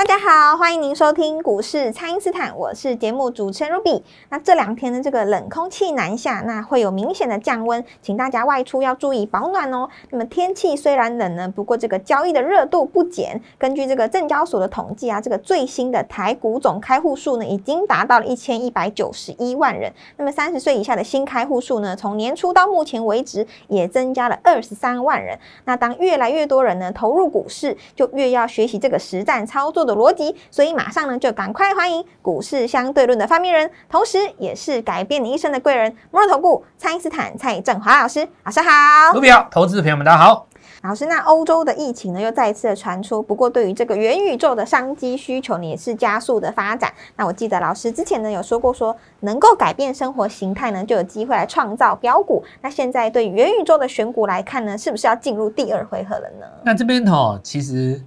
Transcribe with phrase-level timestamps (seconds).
[0.00, 4.02] 大家好，欢迎您收听股市蔡因斯坦，我是节目主持人 Ruby。
[4.30, 9.86] 那这两天的这个冷空气南下，那会有明显的降温，请大家外出要注意保暖哦。
[10.08, 13.38] 那么天气虽然冷呢，不过这个交易的热度不减。
[13.58, 19.92] 根据这个证交所的统计啊，这个最新的台股总开户数呢，已经达到了一千一百九十一万人。
[20.16, 25.38] 那么三十岁以下的新开户数呢，从年初到目前为止也增加了二十三万人。
[25.66, 29.89] 那当越来越多人呢投入股市，就越要学习这个实战操作的。
[29.96, 38.26] 逻辑，所以马上呢就赶快欢迎股市相对论的发明人，同时也是改变你一生的贵人——摩尔投顾蔡因斯坦蔡振华老师。
[38.44, 40.46] 老师好，卢比好，投资朋友们大家好。
[40.82, 46.90] 老师，那欧洲的疫情呢又再一次的传出，不过对于这个元宇宙的商机需求呢也是加速的发展。
[47.16, 52.42] 那我记得老师之前呢有说过，说能够改变生活形态呢就有机会来创造标股。
[52.62, 56.46] 那现在对元宇宙的选股来看呢，是不是要进入第二回合了呢？
[56.64, 58.02] 那这边哈，其实。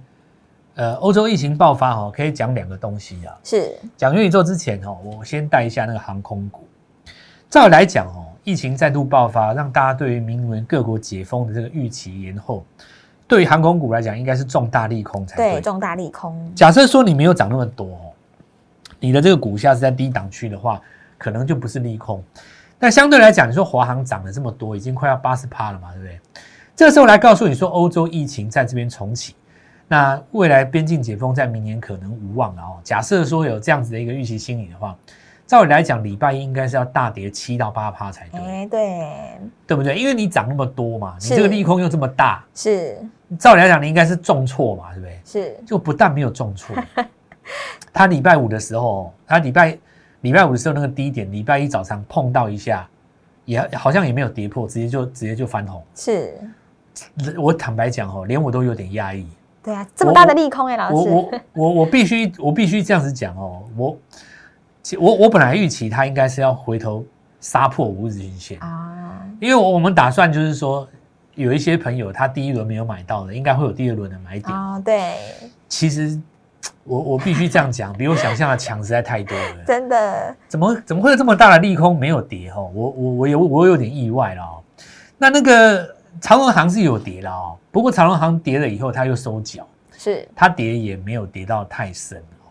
[0.76, 3.34] 呃，欧洲疫情爆发哈，可以讲两个东西啊。
[3.44, 6.66] 是讲元宇宙之前哈，我先带一下那个航空股。
[7.48, 12.64] 照理来讲哦，疫情再度爆发，让大家对于明年各国解封的这个预期延后，
[13.28, 15.60] 对于航空股来讲，应该是重大利空才对。
[15.60, 16.52] 重大利空。
[16.56, 18.10] 假设说你没有涨那么多哦，
[18.98, 20.80] 你的这个股价是在低档区的话，
[21.16, 22.20] 可能就不是利空。
[22.80, 26.20] 但相对来讲，你说华航涨了这么多，已经快要八十趴了嘛，对不对？
[26.74, 29.36] 这个时候来告诉你说，欧洲疫情在这边重启。
[29.88, 32.80] 那未来边境解封在明年可能无望了哦。
[32.82, 34.96] 假设说有这样子的一个预期心理的话，
[35.46, 38.40] 照理来讲，礼拜一应该是要大跌七到八趴才对。
[38.40, 39.10] 哎，对，
[39.66, 39.94] 对不对？
[39.98, 42.96] 因为你涨那么多嘛，你这个利空又这么大，是。
[43.38, 45.20] 照理来讲，你应该是重挫嘛，对不对？
[45.24, 45.56] 是。
[45.66, 46.74] 就不但没有重挫，
[47.92, 49.76] 他礼拜五的时候，他礼拜
[50.22, 52.88] 礼拜五的时候那个低点，礼拜一早上碰到一下，
[53.44, 55.84] 也好像也没有跌破，直接就直接就翻红。
[55.94, 56.32] 是。
[57.36, 59.28] 我坦白讲哦，连我都有点压抑。
[59.64, 63.98] 对啊，这么大的利空哎，老师，我我我我必须我必须这样子讲哦，我
[64.98, 67.02] 我我本来预期它应该是要回头
[67.40, 70.86] 杀破五日均线啊，因为我我们打算就是说
[71.34, 74.78] 有一些朋友他第一轮没有买到的，应该会有第二轮的买点啊。
[74.80, 75.14] 对，
[75.66, 76.20] 其实
[76.82, 82.70] 我我必须这样讲，比我想象的强实在太多了，真的，怎么怎么会有这么大的利空没有跌哦？
[82.74, 84.62] 我我我有我有点意外了哦。
[85.16, 85.94] 那那个。
[86.20, 89.66] 长隆行是有跌了哦，不过长隆行跌了以后，它又收脚，
[89.96, 92.50] 是它跌也没有跌到太深哦。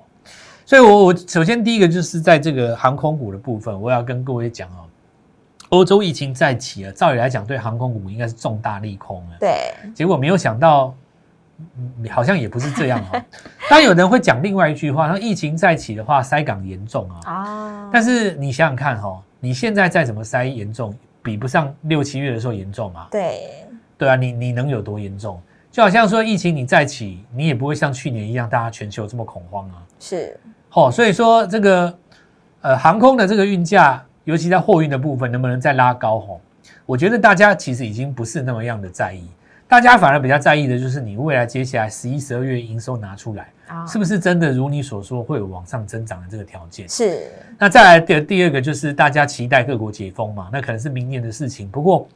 [0.66, 4.86] 所以，我我首先第一个就是在这个航空股的部分，我要跟各位讲哦，
[5.70, 9.38] 欧洲疫情再起了，照理来讲对航空股应该是重大利空了。
[9.40, 10.94] 对，结果没有想到，
[12.10, 13.22] 好像也不是这样哦。
[13.70, 17.32] 当然有人会讲另外一句话，说疫情再起的话，塞港严重啊。
[17.32, 20.96] 啊，但是你想想看哈，你现在再怎么塞严重？
[21.24, 23.08] 比不上六七月的时候严重啊？
[23.10, 23.66] 对，
[23.98, 25.42] 对啊，你你能有多严重？
[25.72, 29.82] 就好像说疫情你再起，你也不会像去年一样，大家全球这么恐慌啊。
[30.00, 30.40] 是，
[30.70, 31.98] 好，所以说这个
[32.62, 36.20] 呃航空的这个运价，尤其在货运的部分，能不能再拉高？
[36.20, 36.42] 吼，
[36.86, 39.28] 我觉得大家其实已经不是那么样的在意。
[39.74, 43.52] 大家反而比较在意的就是你未来接下来十一、十二月营收拿出来，
[43.88, 46.88] 是不是真的如你所说会有往上增长的这个条件？
[46.88, 47.32] 是。
[47.58, 51.68] 那再来的第二个就是大家期待各国解封嘛，那可能是明年的事情。
[51.68, 52.08] 不过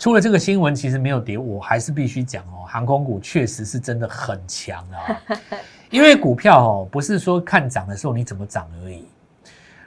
[0.00, 5.22] 出了这个新闻，其实没有跌，我还是必须讲哦，航空股确实是真的很强啊。
[5.90, 9.04] 因为股票哦，不是说看涨的时候你怎么涨而已，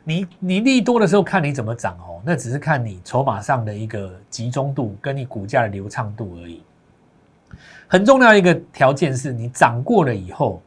[0.05, 6.63] 你你利多的时候看你怎么涨哦，那只是看你筹码上的一个集中度跟你股价的流畅度而已。
[7.87, 10.61] 很重要一个条件是你涨过了以后，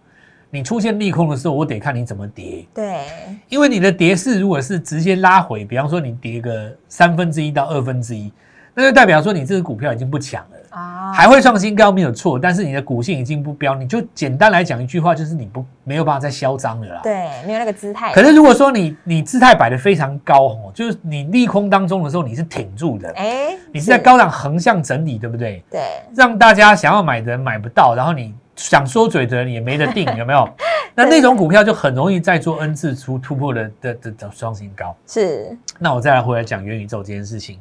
[0.51, 2.65] 你出现利空的时候，我得看你怎么跌。
[2.75, 3.05] 对，
[3.49, 8.33] 因为你的跌势如果是直接拉回，比方说你跌个三分之一到二分之一。
[8.75, 17.00] 那就代表说你这个股票已经不强了啊，还会创新高没有错，但是你的股性已经不标，你就简单来讲一句话，就是你不没有办法再嚣张了啦。
[17.02, 18.12] 对，没有那个姿态。
[18.12, 25.64] 可是如果说你你姿态摆的非常高哦，就是你利空当中的时候你是挺住的，哎，你是在高档横向整理，对不对？
[25.70, 25.81] 对，
[26.14, 30.46] 让大家想要买的人买不到，然后你想说嘴的人也没得定， 有没有？
[30.94, 34.94] 那那种股票就很容易再做 N 次出突破的的的的双新高。
[35.06, 35.56] 是。
[35.79, 37.58] 那我再来回来讲元宇宙这件事情。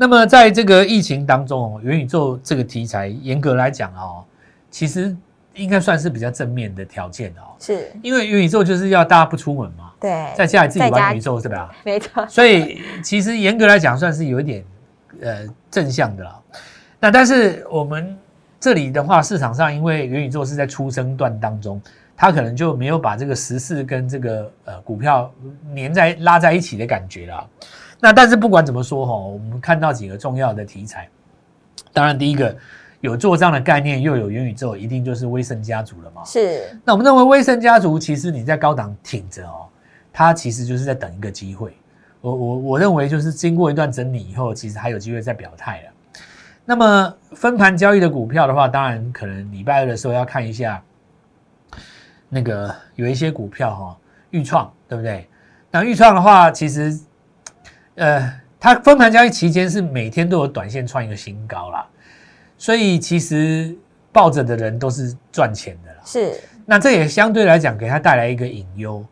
[0.00, 4.24] 那么，在这个疫情当中，元宇宙这个题材，严格来讲哦，
[4.70, 5.14] 其实
[5.54, 11.74] 应该算是比较正面的条件哦，是，因为元宇宙就是要大家不出门嘛，对，在家里自己玩元宇宙，是吧？
[11.84, 14.64] 没错，所以其实严格来讲，算是有一点
[15.20, 16.40] 呃正向的啦。
[17.00, 18.16] 那但是我们
[18.60, 21.82] 这里的话，市场上因为元宇宙是在出生段当中，
[22.16, 25.28] 它可能就没有把这个时事跟这个呃股票
[25.74, 27.44] 粘在拉在一起的感觉啦。
[28.00, 31.08] 那但是不管怎么说哈，我们看到几个重要的题材，
[31.92, 32.56] 当然第一个
[33.00, 36.24] 有做账的概念，又有元宇宙，一定就是威盛家族了嘛。
[36.24, 39.66] 是，那我们认为威盛家族其实你在高档挺着哦，
[40.12, 41.76] 它其实就是在等一个机会。
[42.20, 45.90] 我我我认为就是经过一段整理以后，其实还有机会再表态了。
[46.64, 50.82] 那么分盘交易的股票的话，当然可能礼拜二的时候要看一下
[52.28, 53.96] 那个有一些股票哈、
[54.30, 55.26] 预创对不对？
[55.70, 56.98] 那预创的话，其实
[57.98, 61.86] 呃，它分盘交易期间是每天都有短线创一个新高啦，
[62.56, 63.76] 所以其实
[64.12, 65.98] 抱着的人都是赚钱的啦。
[66.04, 69.04] 是，那这也相对来讲给他带来一个隐忧。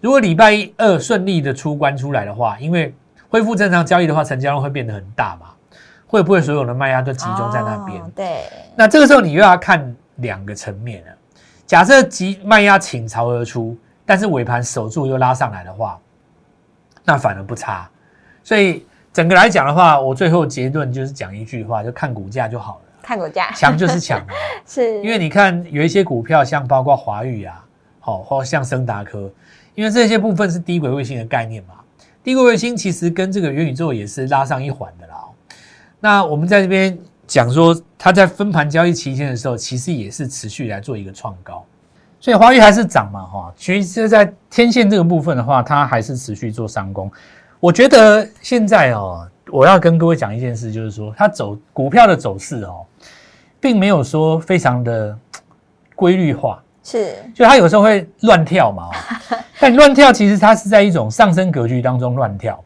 [0.00, 2.94] 如果礼拜一二顺利的出关出来的话，因为
[3.28, 5.48] 恢复正常交易的话，成交量会变得很大嘛，
[6.06, 8.00] 会不会所有的卖压都集中在那边？
[8.00, 8.44] 哦对，
[8.74, 11.12] 那这个时候你又要看两个层面了。
[11.66, 16.00] 假设急卖压倾巢而出，但是尾盘守住又拉上来的话，
[17.04, 17.88] 那反而不差。
[18.42, 24.28] 所以整个来讲的话，我最后结论就是讲一句话，就看股价就好了，看股价强就是强啊。
[24.66, 27.64] 是，因为你看有一些股票，像包括华宇啊，
[27.98, 29.30] 好、或像升达科，
[29.74, 31.74] 因为这些部分是低轨卫星的概念嘛。
[32.22, 35.32] 低轨卫星其实跟这个元宇宙也是拉上一环的啦、哦。
[36.00, 36.96] 那我们在这边
[37.26, 41.64] 讲说，它在分盘交易期间的时候，其实也是持续来做一个创高，
[42.20, 43.52] 所以华宇还是涨嘛，哈。
[43.56, 47.10] 其实，在天线这个部分的话，它还是持续做上攻。
[47.60, 52.86] 我觉得现在哦，我要跟各位讲一件事，就是说它走股票的走势哦，
[53.60, 55.14] 并没有说非常的
[55.94, 58.90] 规律化，是，就它有时候会乱跳嘛、哦。
[59.60, 62.58] 但乱跳其实它是在一种上升格局当中乱跳，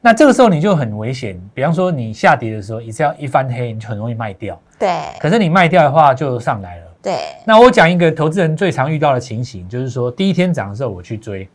[0.00, 1.40] 那这个时候你就很危险。
[1.54, 4.60] 比方说你下跌的时候，一只要一翻黑，你就很容易卖掉。
[4.76, 4.90] 对，
[5.20, 6.86] 可是你卖掉的话就上来了。
[7.00, 11.48] 对，那我讲一个投资人最常遇到的情形，就是说第一天涨的时候我去追，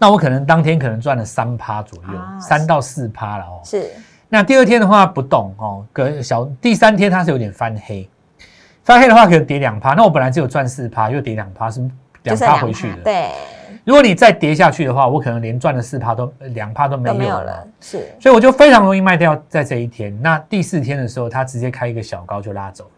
[0.00, 3.60] 那我可能当天可能赚了三趴左右啊，三、到四趴了哦。
[3.62, 3.90] 是，
[4.30, 8.08] 那第二天的话不动哦，隔小第三天它是有点翻黑，
[8.82, 11.86] 翻黑的话可能跌两趴，那我本来只有赚四趴，又跌两趴，是
[12.22, 12.96] 两趴回去的。
[13.04, 13.28] 对，
[13.84, 20.18] 如果你再跌下去的话，我可能连赚的四趴都两趴都没有了没有了，是，所以我就非常容易卖掉在这一天。
[20.22, 22.90] 那第四天的时候，它直接开一个小高就拉走了。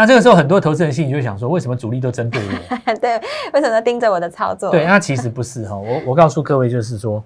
[0.00, 2.94] 那这个时候，很多投资人心里就想说，为什么主力都针对我？
[2.96, 3.20] 对，
[3.52, 4.70] 为什么盯着我的操作？
[4.70, 5.76] 对，那其实不是哈。
[5.76, 7.22] 我我告诉各位，就是说，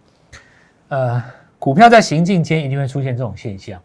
[0.88, 1.22] 呃，
[1.60, 3.80] 股票在行进间一定会出现这种现象，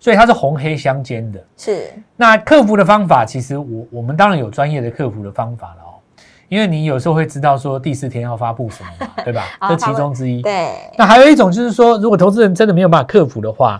[0.00, 1.44] 所以它是红黑相间的。
[1.58, 6.00] 是，那克服的方法，其实我我们当然有专业的克服的方法了哦，
[6.48, 9.44] 因为你有时候会知道说第四天要发布什么嘛，对吧？
[9.60, 10.40] 哦这其中之一。
[10.40, 13.78] 对，那还有一种就是说，如果投资人真的没有办法克服的话，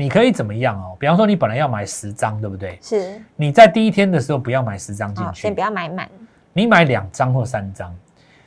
[0.00, 0.96] 你可以怎么样哦？
[0.96, 2.78] 比方说，你本来要买十张，对不对？
[2.80, 6.08] 是，你在第一天的时候不要买十张进好，去先不，要买满，
[6.52, 7.92] 你买两张或三张。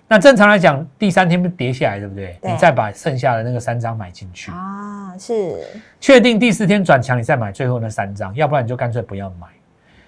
[0.07, 2.37] 那正常来讲，第三天不跌下来，对不对？
[2.41, 5.59] 对你再把剩下的那个三张买进去，啊，是，
[5.99, 9.47] 确定第四天转强，你再买最后那三张，要不然你就干脆不要买。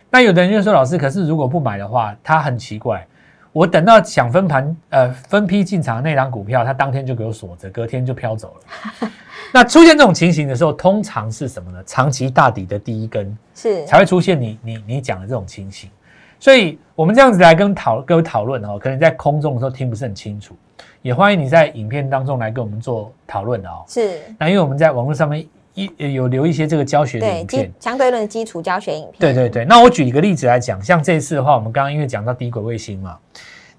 [0.10, 3.06] 那有的人就说，老师，可是如果不买的话，他很奇怪。
[3.54, 9.10] 我等到想分盘，呃，分批进场的那张股票，它当天就给我锁着，隔天就飘走了。
[9.54, 11.84] 那出现这种情形的时候，通常是什么呢？
[11.86, 15.88] 长期大底的第一根是，才会出现你你你讲的这种情形。
[16.40, 20.56] 所以我们这样子来跟讨各位讨论哦，可能在空中的时候听不是很清楚，
[21.04, 23.86] 也欢迎你在影片当中来跟我们做讨论的哦。
[23.88, 33.18] 是，那因为我们在网络上面一有留一些这个教学影片基，相对论的基础教学影片，对对对，那我举一个例子来讲，像这次的话，我们刚刚因为讲到低轨卫星嘛，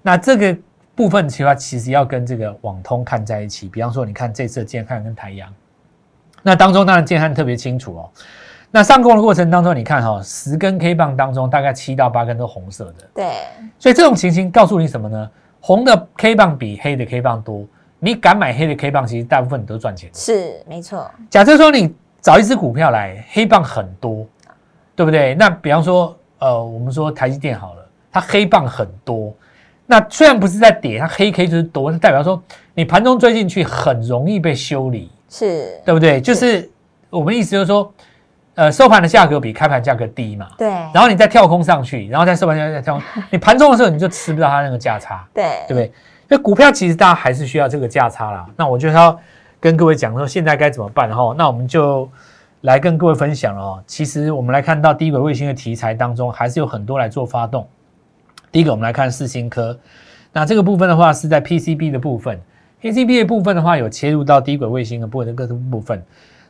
[0.01, 0.57] 那这个
[0.93, 3.67] 部分其实其实要跟这个网通看在一起。
[3.67, 5.53] 比方说，你看这次的建汉跟台阳，
[6.43, 8.09] 那当中当然建汉特别清楚哦。
[8.71, 13.33] 那上攻的过程当中，你看哈、哦，十根 K 棒当中大概七到八根都红色的，对，
[13.79, 15.29] 所以这种情形告诉你什么呢？
[15.61, 17.65] 红的 K 棒比黑的 K 棒多，
[18.05, 20.07] 你敢买黑的 K 棒，其实大部分你都赚钱。
[20.13, 24.23] 是，没错，假设说你找一只股票来，黑棒很多，
[24.95, 25.33] 对不对？
[25.33, 29.33] 那比方说，呃，我们说台积电好了，它黑棒很多，
[29.87, 32.39] 那虽然不是在跌，它黑 K 就是多，代表说
[32.75, 36.21] 你盘中追进去很容易被修理，是，对不对？
[36.21, 36.69] 就是
[37.09, 37.91] 我们意思就是说，
[38.53, 45.27] 呃，收盘的价格比开盘价格低嘛，对，然后你再跳空上去，然后再收盘价再跳空，你盘中的时候你就吃不到它那个价差。
[45.33, 45.91] 对，对不对？
[46.27, 48.47] 那股票其实大家还是需要这个价差啦。
[48.55, 49.19] 那我就要
[49.59, 51.35] 跟各位讲说，现在该怎么办哈？
[51.37, 52.09] 那我们就
[52.61, 53.83] 来跟各位分享了哦。
[53.85, 57.67] 其实我们来看到低轨卫星的题材当中，还是有很多来做发动。
[58.51, 59.77] 第一个，我们来看四星科，
[60.31, 62.39] 那这个部分的话是在 PCB 的部分
[62.81, 66.01] ，PCB 的部分的话有切入到低轨卫星的部分的各个部分，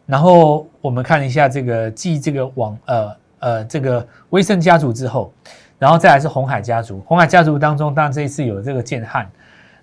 [0.06, 5.34] 然后我们看一下这个继这个网呃呃这个威盛家族之后，
[5.80, 9.30] 然后再来是红海家族，红海家族当中，当然这一次有这个建汉。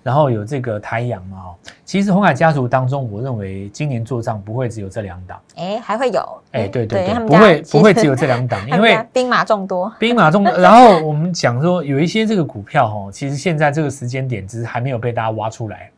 [0.02, 1.54] 然后有这个台阳嘛，哦，
[1.84, 15.90] 其实红海家族当中，我认为今年做账不会只有这两档，哎，还会有，哎，对对对，不会不会只有这两档， 因为兵马众多，兵马众， 然后我们讲说有一些这个股票哦，其实现在这个时间点只是还没有被大家挖出来，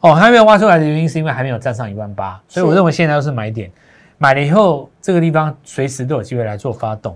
[0.00, 3.70] 哦，还没有挖出来的原因是因为还没有站上一万八，所以我认为现在都是买点，
[4.16, 7.14] 买了以后这个地方随时都有机会来做发动。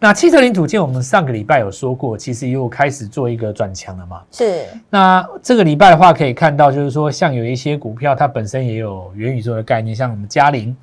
[0.00, 4.22] 那汽车零组件，我们上个礼拜有说过，其实又开始做一个转强了嘛。
[4.30, 4.64] 是。
[4.88, 10.76] 那这个礼拜的话，可以看到，就是说，像有一些股票，它本身也有元宇宙的概念，像我们嘉陵。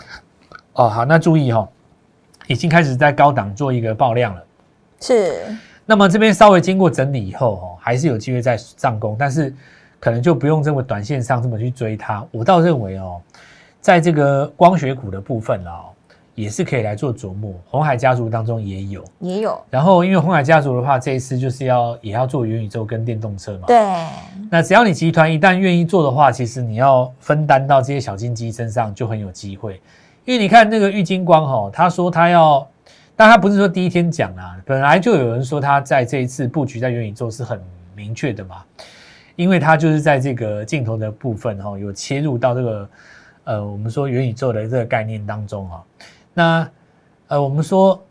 [0.73, 1.65] 哦，好，那注意哈，
[2.47, 4.43] 已经开始在高档做一个爆量了。
[4.99, 5.45] 是。
[5.85, 9.53] 那么这边稍微经过整理以后，哦，还是有机会再上攻，但是
[9.97, 12.21] 可能就不用这么短线上这么去追它。
[12.31, 13.21] 我倒认为哦，
[13.79, 15.85] 在这个光学股的部分了。
[16.35, 19.59] 也是可以来做琢磨，红海家族当中也有，也有。
[19.69, 23.67] 然后因为红海家族的话，这一次就是要也要做元宇宙跟电动车嘛。
[23.67, 23.77] 对。
[24.51, 29.81] 那只要你集团一旦愿意做的话，其实你要分担到这些小金鸡身上就很有机会。
[30.25, 32.67] 因为你看那个郁金光哈，他说他要，
[33.15, 37.61] 但他不是说第一天讲啊，本来就有人说他在这一次布局在元宇宙是很
[37.95, 38.57] 明确的嘛，
[39.37, 42.89] 因为他就是在这个镜头的部分哈，有切入到这个
[43.45, 45.81] 呃我们说元宇宙的这个概念当中哈。
[46.35, 46.69] 那，
[47.29, 48.03] 呃，我们说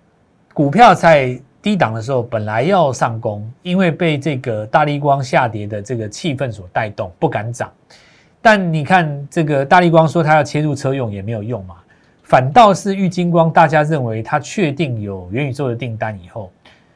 [0.55, 7.71] 股票在低档的时候，本来要上攻，因为被这个大力光下跌的这个气氛所带动，不敢涨。
[8.41, 11.77] 但你看，这个大力光说它要切入车用也没有用嘛，
[12.23, 16.51] 反倒是玉金光，大家认为它确定有元宇宙的订单以后，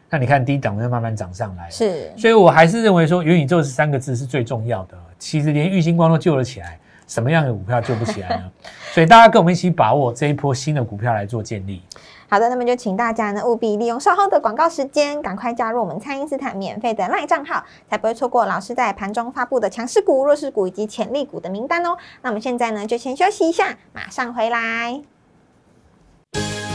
[0.08, 1.68] 那你看低档就慢慢涨上来。
[1.68, 4.96] 是，所以我还是认为说元宇宙这三个字是最重要的。
[5.18, 6.78] 其实连玉金光都救了起来。
[7.08, 8.44] 什么样的股票救不起来呢？
[8.94, 11.82] 所以大家跟我们一起把握这一波新的股票来做建立。
[12.30, 21.96] 好的，那么就请大家呢务必利用稍后的广告时间，赶快加入我们蔡因斯坦免费的赖账号，才不会错过老师在盘中发布的强势股、弱势股以及潜力股的名单哦。
[22.20, 25.00] 那我们现在呢就先休息一下，马上回来。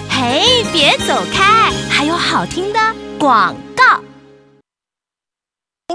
[0.09, 2.79] 嘿，别走开，还有好听的
[3.19, 3.55] 广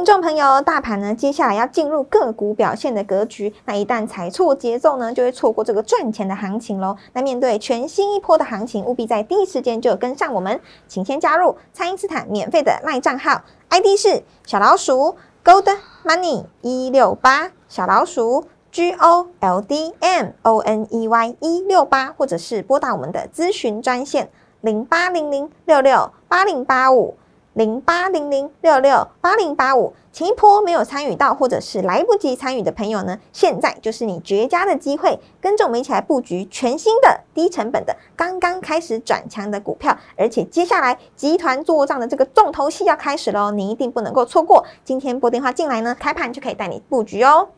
[0.08, 3.52] 众朋友，大盘呢，接下来要进入个股表现的格局。
[3.66, 6.96] 那一旦踩错节奏呢，就会错过这个赚钱的行情喽。
[7.12, 10.58] 那面对全新一波的行情，务必在第一时间就跟上我们。
[10.86, 24.30] 请先加入蔡因斯坦免费的赖账号，ID 是小老鼠 Gold Money 一六八，小老鼠 G O L D M O N E Y 一六八，或者是拨打我们的咨询专线
[24.62, 27.18] 零八零零六六八零八五。
[27.54, 44.64] 零八零零六六八零八五，前一波没有参与到或者是来不及参与的朋友呢，现在就是你绝佳的机会，跟着我们一起来布局全新的低成本的刚刚开始转强的股票，而且接下来集团做账的这个重头戏要开始喽，你一定不能够错过。
[44.84, 47.48] 今天拨电话进来呢，开盘就可以带你布局哦。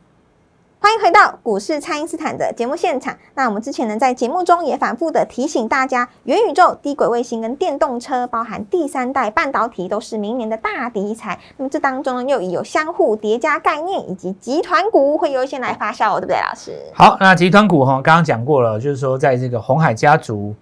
[0.82, 3.14] 欢迎回到股市，蔡因斯坦的节目现场。
[3.34, 11.38] 那我们之前呢，在节目中也反复的提醒大家，元宇宙、低轨卫星跟电动车，包含第三代半导体，都是明年的大题材。
[11.58, 16.72] 那么这当中呢，又有相互叠加概念，以及集团股会优先来发酵，对不对，老师？
[16.94, 20.54] 好，那集团股哈，刚刚讲过了，就是说在这个红海家族，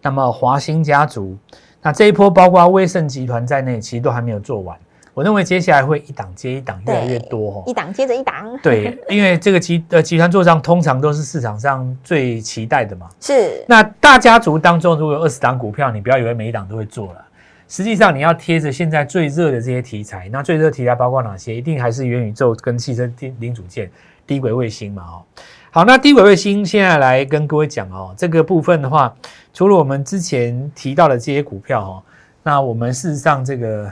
[0.00, 1.36] 那么华兴家族，
[1.82, 4.74] 那这一波包括威盛集团在内，其实都还没有做完。
[5.16, 7.64] 我认为接下来会一档接一档，越来越多哦。
[7.66, 8.54] 一档接着一档。
[8.62, 13.08] 对， 因为这个集呃集团做账通常都是市场上最期待的嘛。
[13.18, 13.64] 是。
[13.66, 17.24] 那大家族当中，如果有二十档股票，你不要以为每一档都会做了。
[17.66, 20.28] 实际上，你要贴着现在最热的这些题材。
[20.30, 21.56] 那最热题材包括哪些？
[21.56, 23.90] 一定还是元宇宙跟汽车零零组件、
[24.26, 25.02] 低轨卫星嘛。
[25.02, 25.24] 哦，
[25.70, 29.16] 好，那低轨卫星现在来跟各位讲哦，这个部分的话，
[29.54, 32.02] 除了我们之前提到的这些股票哦，
[32.42, 33.90] 那我们事实上这个。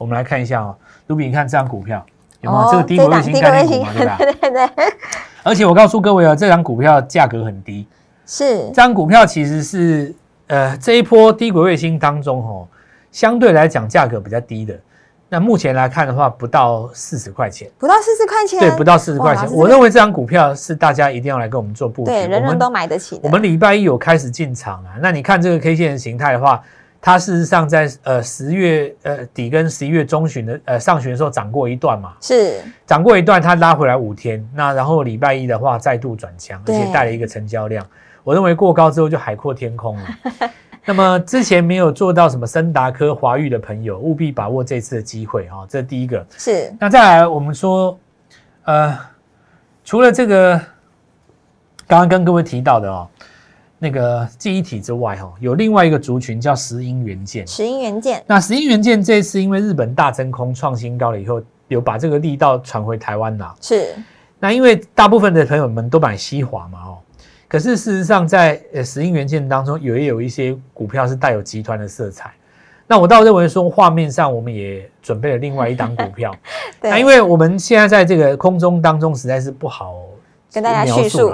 [0.00, 0.74] 我们来看一下哦，
[1.08, 2.02] 卢比，你看这张股票
[2.40, 3.92] 有没有这个低轨卫星概念股嘛？
[3.94, 4.16] 对吧？
[4.18, 4.68] 对对对。
[5.42, 7.86] 而且我告诉各位啊，这张股票价格很低，
[8.24, 10.14] 是这张股票其实是
[10.46, 12.66] 呃这一波低轨卫星当中哦，
[13.12, 14.74] 相对来讲价格比较低的。
[15.28, 19.52] 那目前来看的话，不到四十块钱，不到四十块钱，对，不到四十块钱。
[19.52, 23.20] 我认为这张股票是大家一定要来跟我们做布局，对，人人都买得起。
[23.22, 26.62] 我们礼拜一有开始进场啊，那你看这个 K 线形态的话。
[27.00, 37.86] 它事实上在呃十月呃底跟十一月中旬的呃上旬的时候涨过一段嘛，是涨过一段，它拉回来五天，那然后礼拜一的话再度转强，而且带了一个成交量，
[38.22, 40.02] 我认为过高之后就海阔天空了。
[40.84, 45.64] 那么之前没有做到什么森达科、华玉的朋友，务必把握这次的机会哈。
[45.68, 46.26] 这第一个。
[46.36, 46.74] 是。
[46.80, 47.98] 那再来，我们说，
[48.64, 48.98] 呃，
[49.84, 50.58] 除了这个
[51.86, 53.06] 刚刚跟各位提到的哦，
[53.82, 57.46] 那个记忆体之外哈，有另外一个族群叫石英元件。
[57.46, 58.22] 石英元件。
[58.26, 63.54] 那石英元件这次因为日本大真空创新高了以后，有把这个力道传回台湾啦。
[63.58, 63.94] 是。
[64.38, 66.98] 那因为大部分的朋友们都买西华嘛，哦，
[67.48, 72.30] 可是事实上在呃石英元件当中，有也有一些股票是带有集团的色彩。
[72.86, 76.36] 那我倒认为说，画面上我们也准备了另外一档股票。
[76.82, 79.94] 那因为我们现在在这个空中当中实在是不好。
[80.52, 81.32] 跟大家叙述，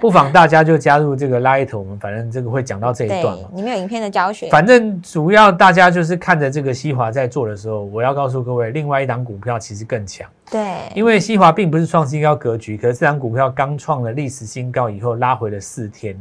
[0.00, 3.48] 不妨大家就加入这个 Light，我们反正这个会讲到这一段嘛。
[3.52, 10.28] 你们有影片的教学，反正主要大家就是看着这个西华在做的时候，我要告诉各位，另外一档股票其实更强。
[10.50, 16.20] 对，因为西华并不是创新高格局，可是这档股票刚创了历史新高以后拉回了四天，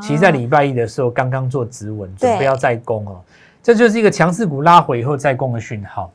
[0.00, 3.20] 其实在礼拜一的时候刚刚做止稳，准备要再攻哦，
[3.62, 6.10] 这就是一个强势股拉回以后再攻的讯号。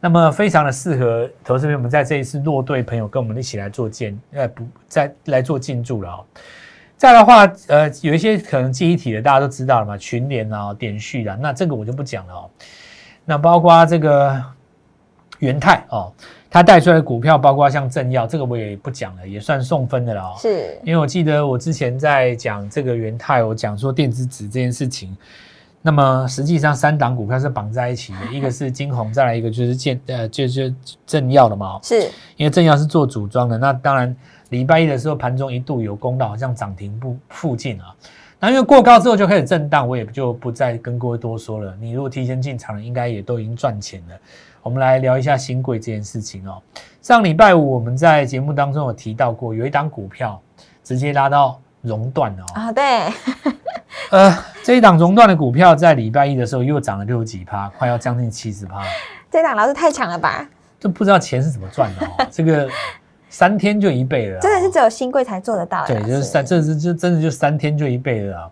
[0.00, 6.24] 那么非常的适合投资朋友们在这一次落队朋友跟我们一起来做建，呃不再来做进驻了哦。
[6.96, 12.50] 再的话，呃有一些可能记忆体的大家都知道了嘛，群联啊、点序啊，那这个我就不讲了哦。
[13.26, 14.42] 那包括这个
[15.40, 16.10] 元泰哦，
[16.48, 20.34] 它带出来的股票，包括像正要，这个我也不讲了，也算送分的了哦。
[20.38, 25.14] 是，因为我记得我之前在讲这个元泰，我讲说电子纸这件事情。
[25.82, 30.72] 那么实际上三档股票是绑在一起的， 一个是金红，再来一个就是建呃就就
[31.06, 32.02] 正耀的嘛，是
[32.36, 33.56] 因为正耀是做组装的。
[33.56, 34.14] 那当然
[34.50, 37.94] 礼拜一的时候盘中一度有攻到好像涨停部附近啊，
[38.38, 41.74] 那因为过高之后就开始震荡，我也就不再跟各位多说了。
[41.80, 44.16] 你如果提前进场，应该也都已经赚钱了。
[44.62, 46.60] 我们来聊一下新贵这件事情哦。
[47.00, 50.38] 上礼拜五我们在节目当中有提到过，有一档股票
[50.84, 53.10] 直接拉到熔断了啊，对。
[54.10, 58.82] 呃，这一档熔断的股票在礼拜一的时候又涨了六十几趴，快要将近七十趴。
[59.30, 60.48] 这档老师太强了吧？
[60.80, 62.26] 就不知道钱是怎么赚的哦。
[62.32, 62.68] 这个
[63.28, 65.86] 三天就一倍了，真的是只有新贵才做得到。
[65.86, 68.50] 对，就是三，这是就真的就三天就一倍了啊。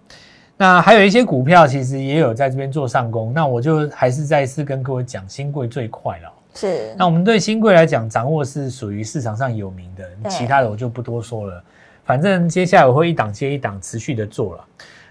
[0.57, 6.33] 那还有一些股票其实也有在这边做上攻，那我就还是再一次跟各位讲，新贵最快了。
[6.55, 6.95] 是。
[6.97, 11.63] 那我们对新贵来讲，掌握是属于市场上有名的，其他的我就不多说了。
[12.05, 14.65] 反正接下来我会一档接一档持续的做了。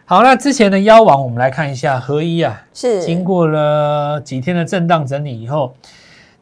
[0.10, 5.76] 好，那之前的妖王，我们来看一下合一啊，是经过了几天的震荡整理以后，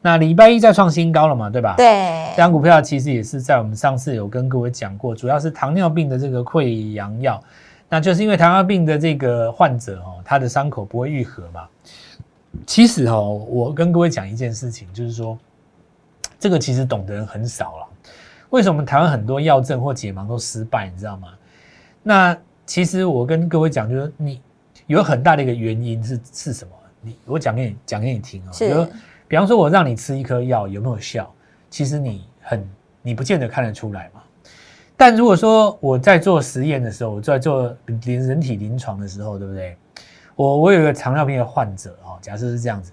[0.04, 1.74] 那礼拜一再创新高了嘛，对吧？
[1.76, 7.44] 对，这张股票其实也是在我们上次有跟各位讲过，主要是糖尿病的这个溃疡药，
[7.90, 11.62] 那就是因为糖尿病的这个患者哦，他的伤口不会愈合嘛。
[12.68, 15.36] 其实哦，我跟各位讲一件事情，就是说
[16.40, 17.88] 这个其实懂的人很少了。
[18.52, 21.30] 为什么台湾很多药证或解盲都失败，你知道吗？
[22.04, 24.42] 那其实我跟各位讲，就是你
[24.88, 26.72] 有很大的一个原因是是什么？
[27.02, 28.52] 你我讲给你讲给你听哦。
[28.58, 28.88] 比如，
[29.28, 31.32] 比方说我让你吃一颗药有没有效？
[31.70, 32.68] 其实你很
[33.02, 34.22] 你不见得看得出来嘛。
[34.98, 39.78] 但如果说我在做实验的时候，我在做临人体临床的时候，对不对？
[40.36, 42.92] 我我有一个糖尿病的患者哦，假设是这样子，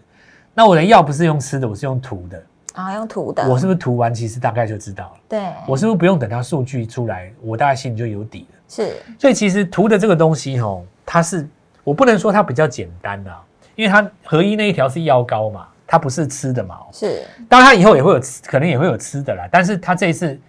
[0.52, 2.42] 那我的药不是用吃的，我是用涂的
[2.74, 3.48] 啊，用涂的。
[3.48, 5.20] 我是不是涂完其实大概就知道了？
[5.28, 5.40] 对。
[5.66, 8.58] 我是不是不用等它数据出来，我大概心里就有底了？
[8.74, 11.46] 是，所以其实图的这个东西哦，它是
[11.84, 13.38] 我不能说它比较简单啊，
[13.74, 16.78] 因为它合一那一条是药膏嘛，它不是吃的嘛。
[16.90, 19.46] 是，当然它以后也会有吃，可能也会有吃的啦。
[19.52, 20.40] 但是它这一次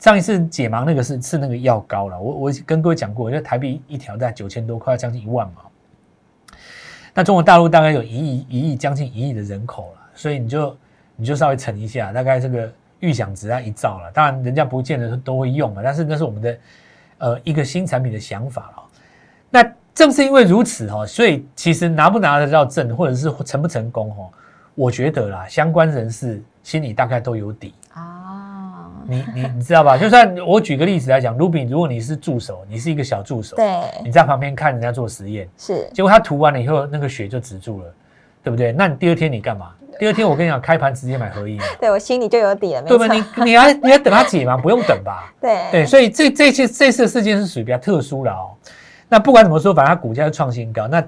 [0.00, 2.20] 上一次解盲那个是是那个药膏了。
[2.20, 5.62] 我我跟各位讲过，我觉得台币一条在九千多，快要将近一万嘛。
[7.14, 10.76] 那中国大陆大概有一亿一亿将近一亿的人口了，所以你就
[11.14, 14.10] 你就稍微乘一下，大概这个预想值啊一兆了。
[14.10, 16.58] 当然人家不见得都会用啊，但是那是我们的。
[17.18, 18.82] 呃，一个新产品的想法了。
[19.50, 24.28] 那正是因为如此哈，所以其实拿不拿得到证，或者是成不成功哈，
[24.74, 28.90] 我觉得啦，相关人士心里大概都有底啊。
[29.06, 29.96] 你你你知道吧？
[29.96, 33.66] 就算我举个例子来讲卢比，如果你是助手，你是一个小助手，对，
[34.04, 37.94] 你在旁边看人家做实验，是，结果他涂完了以后，那个血就止住了，
[38.42, 38.70] 对不对？
[38.70, 39.72] 那你第二天你干嘛？
[39.98, 43.06] 第二天我跟你讲，开盘直接买合一， 对我心里就有底了，对吧？
[43.12, 44.56] 你你还你还等它解吗？
[44.56, 45.32] 不用等吧？
[45.40, 48.50] 对对，所以这这次这次事件是属于比较特殊的哦。
[49.08, 50.86] 那不管怎么说，反正它股价创新高。
[50.86, 51.02] 那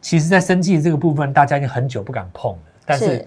[0.00, 2.58] 其实，在生计这个部分，大家已经很久不敢碰了。
[2.86, 3.26] 但是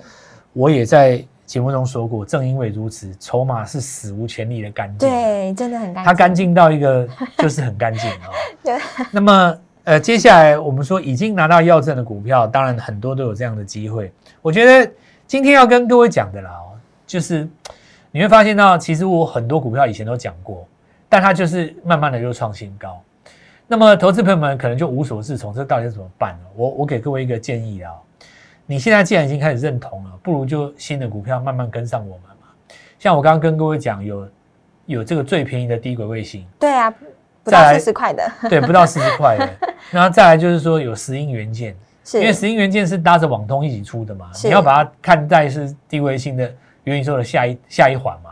[0.53, 5.09] 我也在节目中说过，正因为如此，筹码是史无前例的干净。
[5.09, 6.05] 对，真的很干净。
[6.05, 7.07] 它干净到一个
[7.37, 8.33] 就是很干净哦。
[8.63, 8.77] 对。
[9.11, 14.11] 那么呃，接下来我们说已经拿到药证的股票，当然很多都有这样的机会。
[14.47, 14.89] 我觉得。
[15.27, 16.71] 今天要跟各位讲的啦，哦，
[17.05, 17.45] 就是
[18.11, 20.65] 你会发现到，其实我很多股票以前都讲过，
[21.09, 22.97] 但它就是慢慢的又创新高。
[23.67, 26.45] 那么投资朋友们可能就无所适从，这到底怎么办呢？
[26.55, 27.91] 我我给各位一个建议啊，
[28.65, 32.47] 你现在既然已经开始认同了，不如就新的股票慢慢跟上我们嘛。
[32.97, 34.29] 像我刚刚跟各位讲，有
[34.85, 36.89] 有这个最便宜的低轨卫星，对啊，
[37.43, 39.49] 不到四十块的，对，不到四十块的。
[39.91, 41.77] 然后再来就是说有石英元件，是
[42.13, 46.51] 因为石英元件是搭着网通一起出的嘛，你要把它看待是地位性的
[46.85, 48.31] 元宇宙的下一下一环嘛。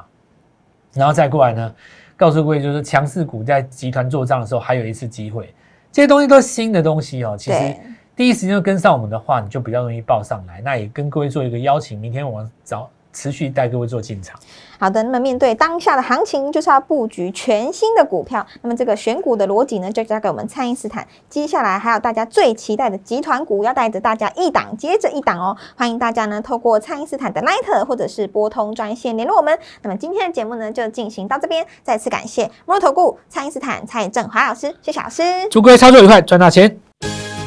[0.94, 1.76] 然后再过来呢，
[2.16, 5.54] 告诉各位就是强势股在集团做账的时候还有一次机会，
[5.92, 7.36] 这些东西都是新的东西哦。
[7.38, 7.76] 其实
[8.16, 10.62] 第一时间就跟上我们的话，你就比较容易报上来。
[10.62, 14.38] 那也跟各位做一个邀请，明天我们早持续带各位做进场。
[14.78, 18.46] 好的，那么面对当下的行情，就是要布局全新的股票。
[18.62, 21.08] 那么这个选股的逻辑呢，就交给我们蔡因斯坦。
[21.30, 25.56] 接下来还有大家最期待的集团股，要带着大家一档接着一档哦。
[25.78, 29.58] 欢迎大家呢透过蔡因斯坦的 Line 或者是拨通专线联络我们。
[29.82, 35.24] 那么今天的节目呢就进行到这边，再次感谢摩尔投顾蔡因斯坦蔡振华老师，谢谢老师。
[35.50, 36.78] 祝各位操作愉快，赚大钱！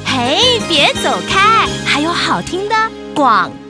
[0.07, 2.75] 嘿，别走开，还有好听的
[3.15, 3.68] 广告。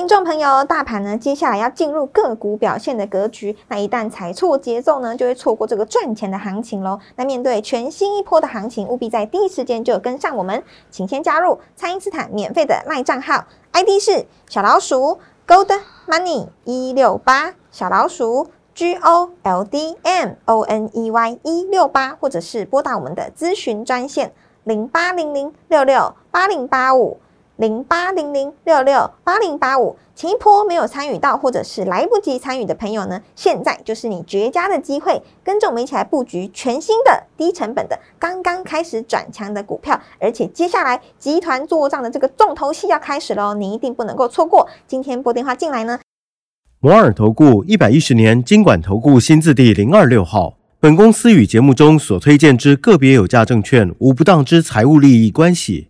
[0.00, 3.54] 听众朋友，大盘呢，接下来要进入个股表现的格局。
[3.68, 6.98] 那一旦踩错节奏呢，就会错过这个赚钱的行情喽。
[7.16, 10.64] 那面对全新一波的行情，务必在第一时间就跟上我们。
[10.90, 15.70] 请先加入蔡因斯坦免费的赖账号，ID 是小老鼠 Gold
[16.08, 24.32] Money 一六八，小老鼠 G O L D M O N E Y 一六八，或者是拨打我们的咨询专线
[24.64, 27.18] 零八零零六六八零八五。
[27.60, 44.66] 零八零零六六八零八五，前一波没有参与到或者是来不及参与的朋友呢，现在就是你绝佳的机会，跟着我们一起来布局全新的低成本的刚刚开始转强的股票，而且接下来集团做账的这个重头戏要开始喽，你一定不能够错过。
[44.86, 46.00] 今天拨电话进来呢，
[46.80, 50.54] 摩尔投顾一百一十年经管投顾新字第零二六号。
[50.80, 55.89] 本公司与节目中所推荐之个别有价证券无不当之财务利益关系。